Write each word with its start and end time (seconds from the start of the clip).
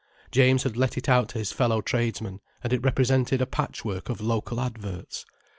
James 0.31 0.63
had 0.63 0.75
let 0.77 0.97
it 0.97 1.07
out 1.07 1.29
to 1.29 1.37
his 1.37 1.51
fellow 1.51 1.79
tradesmen, 1.79 2.41
and 2.63 2.73
it 2.73 2.81
represented 2.81 3.39
a 3.39 3.45
patchwork 3.45 4.09
of 4.09 4.19
local 4.19 4.59
adverts. 4.59 5.27